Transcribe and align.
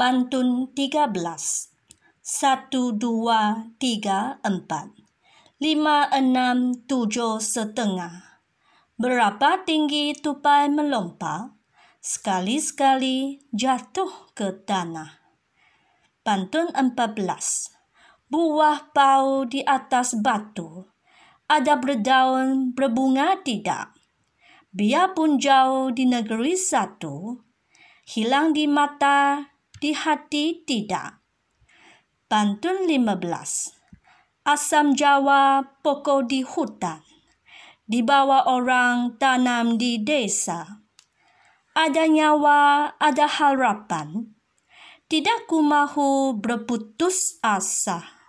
Pantun 0.00 0.72
13 0.72 1.12
Satu, 2.24 2.96
dua, 2.96 3.68
tiga, 3.76 4.40
empat 4.40 4.96
Lima, 5.60 6.08
enam, 6.08 6.72
tujuh, 6.88 7.36
setengah 7.36 8.40
Berapa 8.96 9.60
tinggi 9.68 10.16
tupai 10.16 10.72
melompat? 10.72 11.52
Sekali-sekali 12.00 13.44
jatuh 13.52 14.32
ke 14.32 14.64
tanah. 14.64 15.20
Pantun 16.24 16.72
14 16.72 17.20
Buah 18.32 18.96
pau 18.96 19.44
di 19.44 19.60
atas 19.60 20.16
batu 20.16 20.88
Ada 21.44 21.76
berdaun 21.76 22.72
berbunga 22.72 23.36
tidak? 23.44 23.92
Biarpun 24.72 25.36
jauh 25.36 25.92
di 25.92 26.08
negeri 26.08 26.56
satu 26.56 27.36
Hilang 28.08 28.56
di 28.56 28.64
mata 28.64 29.50
di 29.80 29.96
hati 29.96 30.60
tidak. 30.68 31.24
Pantun 32.28 32.84
15 32.84 34.44
Asam 34.44 34.92
Jawa 34.92 35.64
pokok 35.80 36.28
di 36.28 36.44
hutan. 36.44 37.00
Di 37.88 38.04
bawah 38.04 38.46
orang 38.46 39.18
tanam 39.18 39.80
di 39.80 39.98
desa. 39.98 40.84
Ada 41.74 42.06
nyawa, 42.06 42.94
ada 43.00 43.26
harapan. 43.26 44.36
Tidak 45.10 45.50
ku 45.50 45.58
mahu 45.64 46.38
berputus 46.38 47.42
asa 47.42 48.19